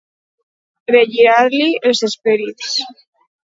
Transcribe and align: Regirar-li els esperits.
Regirar-li 0.95 1.69
els 1.93 2.03
esperits. 2.11 2.77